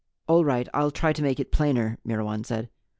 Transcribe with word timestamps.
"All 0.27 0.43
right, 0.43 0.67
I'll 0.73 0.89
try 0.89 1.13
to 1.13 1.21
make 1.21 1.39
it 1.39 1.51
plainer," 1.51 1.99
Myrwan 2.03 2.43
said. 2.43 2.71